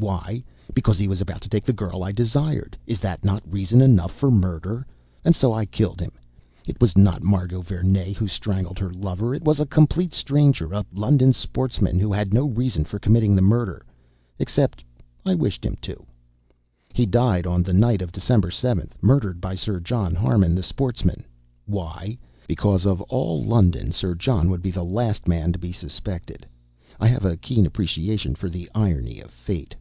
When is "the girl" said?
1.66-2.02